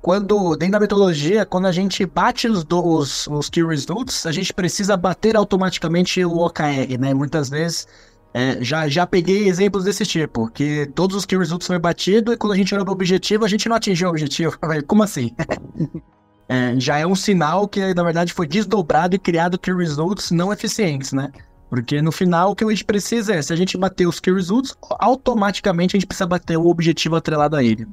[0.00, 4.52] quando, dentro da metodologia, quando a gente bate os, os, os key results, a gente
[4.54, 7.12] precisa bater automaticamente o OKR, né?
[7.12, 7.86] Muitas vezes,
[8.32, 12.36] é, já, já peguei exemplos desse tipo, que todos os key results foram batidos e
[12.38, 14.58] quando a gente olha para o objetivo, a gente não atingiu o objetivo.
[14.86, 15.34] Como assim?
[16.48, 20.52] é, já é um sinal que, na verdade, foi desdobrado e criado key results não
[20.52, 21.30] eficientes, né?
[21.70, 24.32] Porque no final o que a gente precisa é, se a gente bater os key
[24.32, 27.86] results, automaticamente a gente precisa bater o objetivo atrelado a ele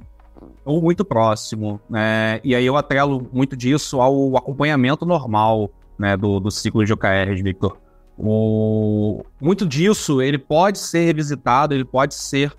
[0.64, 1.80] ou muito próximo.
[1.90, 2.40] Né?
[2.44, 7.42] E aí eu atrelo muito disso ao acompanhamento normal né, do, do ciclo de OKRs,
[7.42, 7.78] Victor.
[8.18, 9.24] O...
[9.40, 12.52] Muito disso ele pode ser revisitado, ele pode ser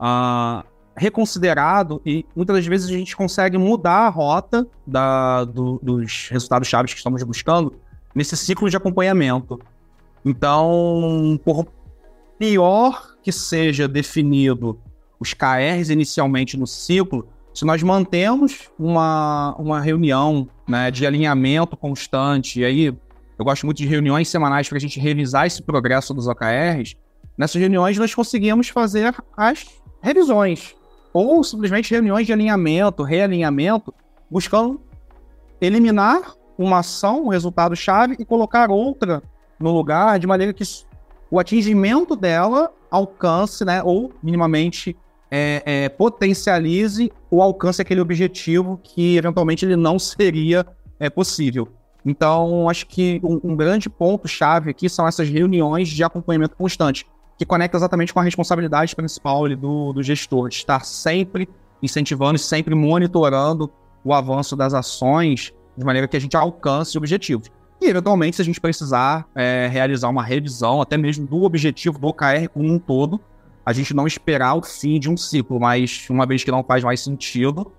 [0.00, 0.64] uh,
[0.96, 6.68] reconsiderado e muitas das vezes a gente consegue mudar a rota da, do, dos resultados
[6.68, 7.74] chaves que estamos buscando
[8.14, 9.58] nesse ciclo de acompanhamento.
[10.24, 11.66] Então, por
[12.38, 14.78] pior que seja definido
[15.18, 22.60] os KRs inicialmente no ciclo, se nós mantemos uma, uma reunião né, de alinhamento constante,
[22.60, 26.26] e aí eu gosto muito de reuniões semanais para a gente revisar esse progresso dos
[26.26, 26.96] OKRs,
[27.36, 29.66] nessas reuniões nós conseguimos fazer as
[30.00, 30.74] revisões,
[31.12, 33.94] ou simplesmente reuniões de alinhamento, realinhamento,
[34.30, 34.80] buscando
[35.60, 39.22] eliminar uma ação, um resultado-chave, e colocar outra
[39.58, 40.64] no lugar, de maneira que
[41.30, 44.96] o atingimento dela alcance, né, ou minimamente
[45.30, 50.66] é, é, potencialize o alcance daquele objetivo que eventualmente ele não seria
[51.00, 51.68] é, possível.
[52.04, 57.06] Então, acho que um, um grande ponto-chave aqui são essas reuniões de acompanhamento constante,
[57.42, 61.48] que conecta exatamente com a responsabilidade principal ali, do, do gestor, de estar sempre
[61.82, 63.70] incentivando e sempre monitorando
[64.04, 67.50] o avanço das ações, de maneira que a gente alcance objetivos.
[67.80, 72.06] E, eventualmente, se a gente precisar é, realizar uma revisão, até mesmo do objetivo do
[72.06, 73.20] OKR como um todo,
[73.66, 76.84] a gente não esperar o fim de um ciclo, mas uma vez que não faz
[76.84, 77.72] mais sentido,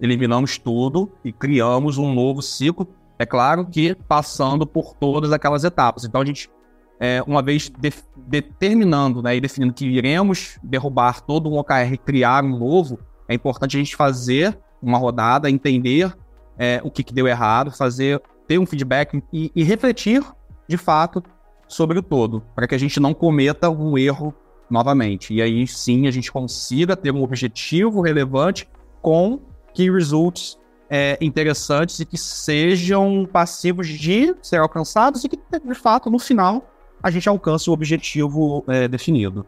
[0.00, 2.88] eliminamos tudo e criamos um novo ciclo.
[3.20, 6.04] É claro que passando por todas aquelas etapas.
[6.04, 6.50] Então a gente,
[6.98, 11.98] é, uma vez de, determinando né, e definindo que iremos derrubar todo um OKR e
[11.98, 16.16] criar um novo, é importante a gente fazer uma rodada, entender
[16.58, 20.22] é, o que, que, deu errado, fazer ter um feedback e, e refletir
[20.68, 21.22] de fato
[21.68, 24.32] sobre o todo, para que a gente não cometa um erro
[24.70, 25.34] novamente.
[25.34, 28.68] E aí sim a gente consiga ter um objetivo relevante
[29.02, 29.40] com
[29.74, 36.10] key results é, interessantes e que sejam passivos de ser alcançados e que, de fato,
[36.10, 36.64] no final,
[37.06, 39.46] a gente alcance o objetivo é, definido.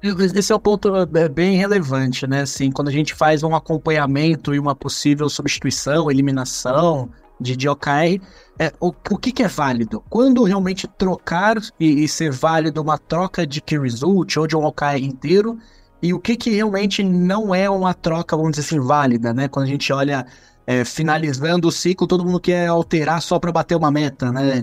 [0.00, 2.42] Esse é um ponto é, bem relevante, né?
[2.42, 8.20] Assim, quando a gente faz um acompanhamento e uma possível substituição, eliminação de, de OKR,
[8.60, 10.04] é, o, o que, que, é válido?
[10.08, 14.64] Quando realmente trocar e, e, ser válido uma troca de key result ou de um
[14.64, 15.58] OKR inteiro,
[16.00, 19.48] e o que, que realmente não é uma troca, vamos dizer assim, válida, né?
[19.48, 20.24] Quando a gente olha
[20.64, 24.62] é, finalizando o ciclo, todo mundo quer alterar só para bater uma meta, né?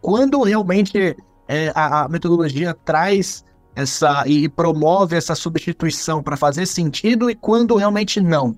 [0.00, 1.16] Quando realmente
[1.50, 7.74] é, a, a metodologia traz essa e promove essa substituição para fazer sentido e quando
[7.74, 8.56] realmente não?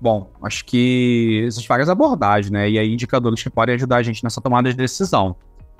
[0.00, 2.68] Bom, acho que existem várias abordagens, né?
[2.68, 5.36] E aí indicadores que podem ajudar a gente nessa tomada de decisão.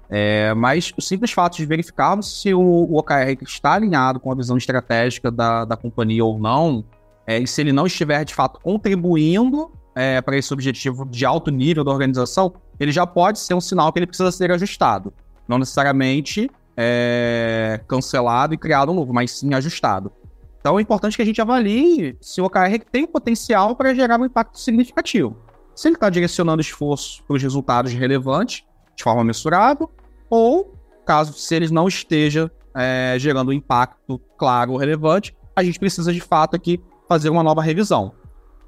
[0.09, 4.35] É, mas o simples fato de verificarmos se o, o OKR está alinhado com a
[4.37, 6.85] visão estratégica da, da companhia ou não,
[7.27, 11.51] é, e se ele não estiver de fato contribuindo é, para esse objetivo de alto
[11.51, 15.13] nível da organização, ele já pode ser um sinal que ele precisa ser ajustado.
[15.49, 20.13] Não necessariamente é, cancelado e criado um novo, mas sim ajustado.
[20.61, 24.25] Então é importante que a gente avalie se o OKR tem potencial para gerar um
[24.25, 25.37] impacto significativo.
[25.75, 29.91] Se ele está direcionando esforço para os resultados relevantes, de forma mensurável,
[30.29, 30.75] ou
[31.07, 36.13] caso se ele não esteja é, gerando um impacto claro ou relevante, a gente precisa
[36.13, 38.13] de fato aqui fazer uma nova revisão.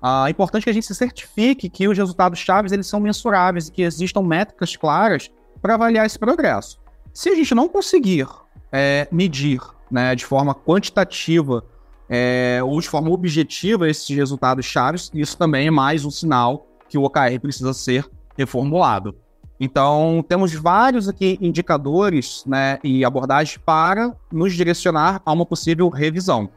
[0.02, 3.68] Ah, é importante que a gente se certifique que os resultados chaves eles são mensuráveis
[3.68, 6.78] e que existam métricas claras para avaliar esse progresso.
[7.12, 8.26] Se a gente não conseguir
[8.72, 11.64] é, medir né, de forma quantitativa
[12.08, 16.98] é, ou de forma objetiva esses resultados chaves, isso também é mais um sinal que
[16.98, 19.16] o OKR precisa ser reformulado.
[19.58, 26.48] Então, temos vários aqui indicadores né, e abordagens para nos direcionar a uma possível revisão.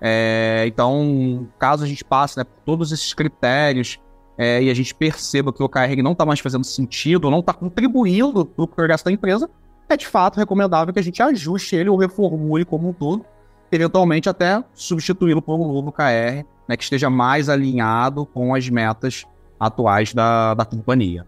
[0.00, 3.98] É, então, caso a gente passe né, por todos esses critérios
[4.40, 7.52] é, e a gente perceba que o OKR não está mais fazendo sentido, não está
[7.52, 9.50] contribuindo para o progresso da empresa,
[9.86, 13.22] é de fato recomendável que a gente ajuste ele ou reformule como um todo,
[13.70, 19.26] eventualmente até substituí-lo por um novo KR, né, que esteja mais alinhado com as metas
[19.58, 21.26] atuais da, da companhia.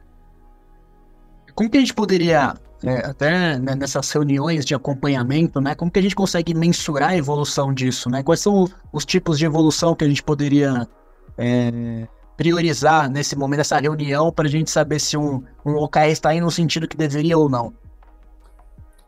[1.54, 5.98] Como que a gente poderia, é, até né, nessas reuniões de acompanhamento, né, como que
[5.98, 8.08] a gente consegue mensurar a evolução disso?
[8.08, 8.22] Né?
[8.22, 10.88] Quais são os tipos de evolução que a gente poderia
[11.36, 16.34] é, priorizar nesse momento, nessa reunião, para a gente saber se um, um OKR está
[16.34, 17.72] indo no sentido que deveria ou não?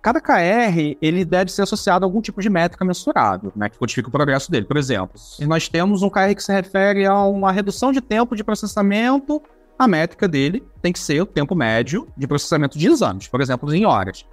[0.05, 4.07] cada KR ele deve ser associado a algum tipo de métrica mensurável, né, que codifica
[4.07, 4.67] o progresso dele.
[4.67, 8.37] Por exemplo, se nós temos um KR que se refere a uma redução de tempo
[8.37, 9.41] de processamento,
[9.79, 13.75] a métrica dele tem que ser o tempo médio de processamento de exames, por exemplo,
[13.75, 14.27] em horas.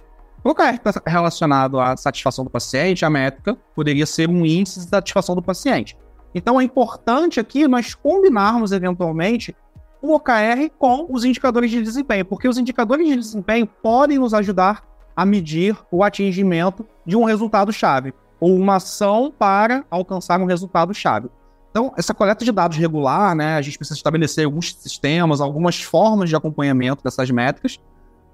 [0.44, 4.88] O KR está relacionado à satisfação do paciente, a métrica poderia ser um índice de
[4.88, 5.96] satisfação do paciente.
[6.34, 9.54] Então é importante aqui nós combinarmos eventualmente
[10.00, 14.82] o OKR com os indicadores de desempenho, porque os indicadores de desempenho podem nos ajudar
[15.14, 21.28] a medir o atingimento de um resultado-chave, ou uma ação para alcançar um resultado-chave.
[21.70, 26.28] Então, essa coleta de dados regular, né, a gente precisa estabelecer alguns sistemas, algumas formas
[26.28, 27.78] de acompanhamento dessas métricas,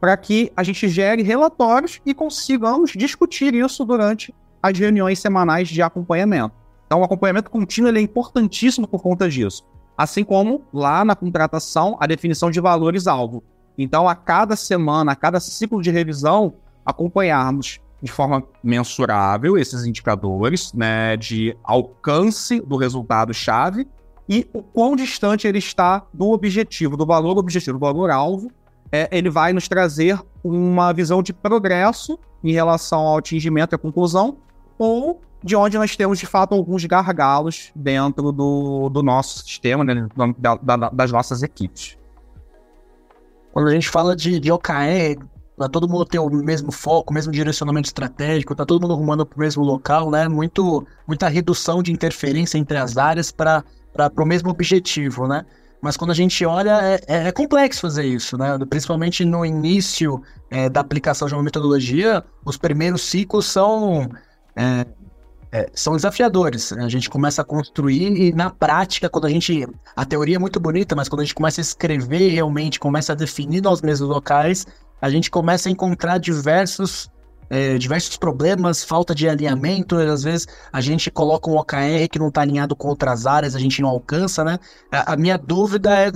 [0.01, 5.83] para que a gente gere relatórios e consigamos discutir isso durante as reuniões semanais de
[5.83, 6.55] acompanhamento.
[6.89, 9.63] Então, o acompanhamento contínuo é importantíssimo por conta disso.
[9.95, 13.45] Assim como lá na contratação, a definição de valores-alvo.
[13.77, 16.55] Então, a cada semana, a cada ciclo de revisão,
[16.87, 23.87] acompanharmos de forma mensurável esses indicadores né, de alcance do resultado-chave
[24.27, 28.51] e o quão distante ele está do objetivo, do valor objetivo, do valor-alvo.
[28.91, 33.79] É, ele vai nos trazer uma visão de progresso em relação ao atingimento e à
[33.79, 34.39] conclusão,
[34.79, 40.09] ou de onde nós temos, de fato, alguns gargalos dentro do, do nosso sistema, né,
[40.39, 41.97] da, da, das nossas equipes.
[43.53, 45.17] Quando a gente fala de, de OKR,
[45.59, 49.27] Tá todo mundo tem o mesmo foco, o mesmo direcionamento estratégico, tá todo mundo rumando
[49.27, 50.29] para o mesmo local, né?
[50.29, 53.65] Muito, muita redução de interferência entre as áreas para
[54.17, 55.45] o mesmo objetivo, né?
[55.81, 58.57] Mas quando a gente olha, é, é, é complexo fazer isso, né?
[58.71, 64.09] Principalmente no início é, da aplicação de uma metodologia, os primeiros ciclos são,
[64.55, 64.87] é,
[65.51, 66.73] é, são desafiadores.
[66.73, 69.67] A gente começa a construir e na prática, quando a gente.
[69.97, 73.17] A teoria é muito bonita, mas quando a gente começa a escrever realmente, começa a
[73.17, 74.67] definir nós mesmos locais,
[75.01, 77.11] a gente começa a encontrar diversos
[77.51, 82.29] é, diversos problemas, falta de alinhamento, às vezes a gente coloca um OKR que não
[82.29, 84.59] está alinhado com outras áreas, a gente não alcança, né?
[84.93, 86.13] A, a minha dúvida é,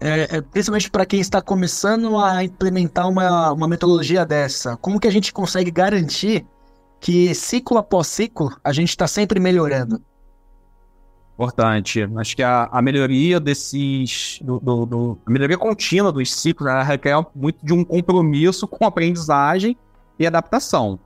[0.00, 5.08] é, é principalmente para quem está começando a implementar uma, uma metodologia dessa, como que
[5.08, 6.46] a gente consegue garantir
[7.00, 10.00] que ciclo após ciclo a gente está sempre melhorando?
[11.34, 12.08] Importante.
[12.16, 14.38] Acho que a, a melhoria desses.
[14.40, 19.76] Do, do, do, a melhoria contínua dos ciclos requer muito de um compromisso com aprendizagem
[20.18, 20.98] e adaptação.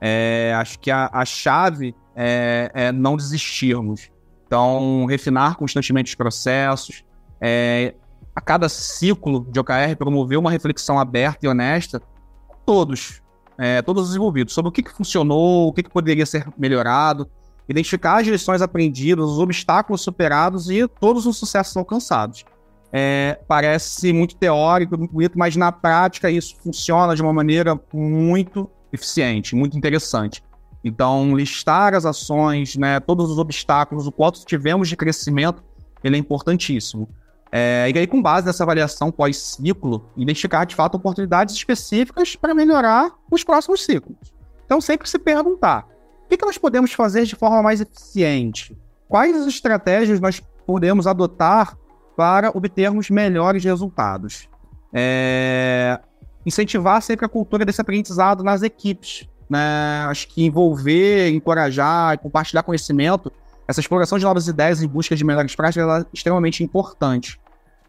[0.00, 4.10] É, acho que a, a chave é, é não desistirmos.
[4.46, 7.04] Então, refinar constantemente os processos,
[7.40, 7.94] é,
[8.34, 12.00] a cada ciclo de OKR promover uma reflexão aberta e honesta
[12.46, 13.22] com todos,
[13.58, 17.28] é, todos os envolvidos, sobre o que, que funcionou, o que, que poderia ser melhorado,
[17.68, 22.44] identificar as lições aprendidas, os obstáculos superados e todos os sucessos alcançados.
[22.92, 28.70] É, parece muito teórico, muito bonito, mas na prática isso funciona de uma maneira muito
[28.92, 30.42] eficiente, muito interessante.
[30.84, 35.62] Então, listar as ações, né, todos os obstáculos, o quanto tivemos de crescimento,
[36.04, 37.08] ele é importantíssimo.
[37.50, 43.12] É, e aí, com base nessa avaliação pós-ciclo, identificar de fato oportunidades específicas para melhorar
[43.30, 44.16] os próximos ciclos.
[44.64, 45.86] Então, sempre se perguntar:
[46.24, 48.76] o que, que nós podemos fazer de forma mais eficiente?
[49.08, 51.76] Quais as estratégias nós podemos adotar
[52.16, 54.48] para obtermos melhores resultados?
[54.92, 56.00] É,
[56.44, 59.28] incentivar sempre a cultura desse aprendizado nas equipes.
[59.48, 60.04] Né?
[60.08, 63.32] Acho que envolver, encorajar, compartilhar conhecimento
[63.68, 67.40] essa exploração de novas ideias em busca de melhores práticas é extremamente importante.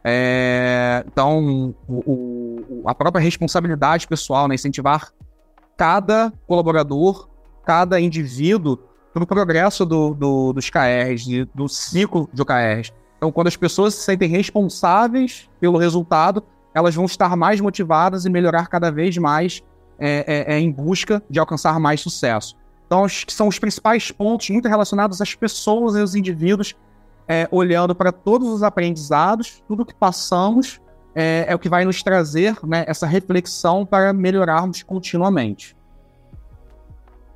[0.04, 5.12] É, então, o, o, a própria responsabilidade pessoal, né, incentivar
[5.76, 7.28] cada colaborador,
[7.66, 8.80] cada indivíduo
[9.14, 12.94] para o progresso do, do, dos KRs, do ciclo de OKRs.
[13.18, 18.30] Então, quando as pessoas se sentem responsáveis pelo resultado, elas vão estar mais motivadas e
[18.30, 19.64] melhorar cada vez mais
[20.00, 22.56] é, é, é em busca de alcançar mais sucesso.
[22.88, 26.74] Então, acho que são os principais pontos muito relacionados às pessoas e aos indivíduos,
[27.28, 30.80] é, olhando para todos os aprendizados, tudo que passamos,
[31.14, 35.76] é, é, o que vai nos trazer né, essa reflexão para melhorarmos continuamente.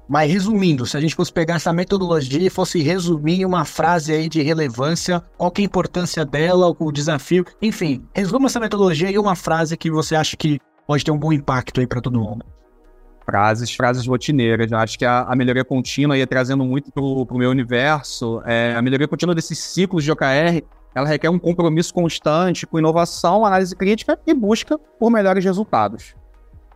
[0.08, 4.30] Mas resumindo, se a gente fosse pegar essa metodologia e fosse resumir uma frase aí
[4.30, 9.36] de relevância, qual é a importância dela, o desafio, enfim, resuma essa metodologia e uma
[9.36, 12.46] frase que você acha que pode ter um bom impacto aí para todo mundo
[13.26, 14.72] frases, frases rotineiras.
[14.72, 18.42] Eu acho que a, a, melhoria contínua ia trazendo muito pro, pro meu universo.
[18.46, 20.64] É, a melhoria contínua desses ciclos de OKR,
[20.94, 26.16] ela requer um compromisso constante com inovação, análise crítica e busca por melhores resultados.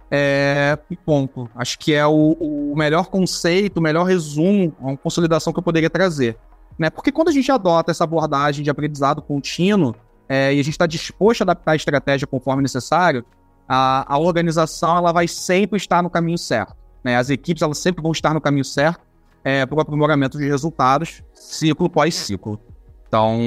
[0.10, 1.50] É, ponto.
[1.56, 5.90] Acho que é o, o melhor conceito, o melhor resumo, uma consolidação que eu poderia
[5.90, 6.38] trazer.
[6.78, 6.90] Né?
[6.90, 9.96] Porque quando a gente adota essa abordagem de aprendizado contínuo
[10.28, 13.26] é, e a gente está disposto a adaptar a estratégia conforme necessário,
[13.68, 16.76] a, a organização ela vai sempre estar no caminho certo.
[17.04, 17.18] Né?
[17.18, 19.02] As equipes elas sempre vão estar no caminho certo
[19.44, 22.60] é, para o aprimoramento de resultados, ciclo pós ciclo.
[23.08, 23.40] Então,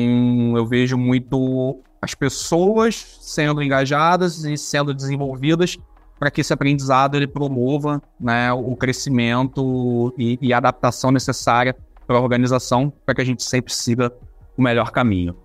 [0.57, 5.77] eu vejo muito as pessoas sendo engajadas e sendo desenvolvidas
[6.19, 12.16] para que esse aprendizado ele promova né, o crescimento e, e a adaptação necessária para
[12.16, 14.12] a organização para que a gente sempre siga
[14.57, 15.37] o melhor caminho.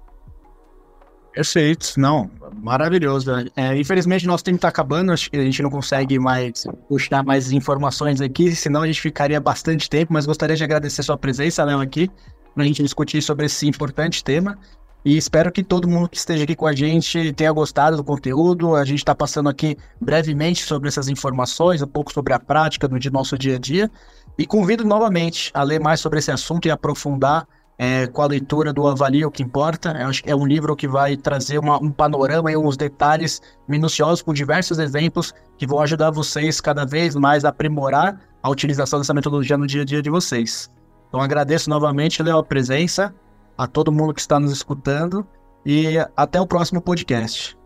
[1.34, 2.30] Perfeito, não,
[2.62, 3.32] maravilhoso.
[3.56, 7.52] É, infelizmente, nosso tempo está acabando, acho que a gente não consegue mais puxar mais
[7.52, 11.80] informações aqui, senão a gente ficaria bastante tempo, mas gostaria de agradecer sua presença, Léo,
[11.80, 12.10] aqui,
[12.54, 14.60] para a gente discutir sobre esse importante tema.
[15.04, 18.76] E espero que todo mundo que esteja aqui com a gente tenha gostado do conteúdo.
[18.76, 22.98] A gente está passando aqui brevemente sobre essas informações, um pouco sobre a prática do
[23.12, 23.92] nosso dia a dia.
[24.38, 27.46] E convido novamente a ler mais sobre esse assunto e aprofundar
[27.78, 29.92] é, com a leitura do Avalia o que importa.
[30.00, 33.42] Eu acho que é um livro que vai trazer uma, um panorama e uns detalhes
[33.68, 39.00] minuciosos com diversos exemplos que vão ajudar vocês cada vez mais a aprimorar a utilização
[39.00, 40.70] dessa metodologia no dia a dia de vocês.
[41.08, 43.14] Então agradeço novamente, Léo, a presença,
[43.58, 45.26] a todo mundo que está nos escutando
[45.66, 47.58] e até o próximo podcast.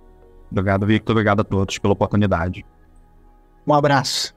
[0.51, 1.14] Obrigado, Victor.
[1.14, 2.66] Obrigado a todos pela oportunidade.
[3.66, 4.36] Um abraço.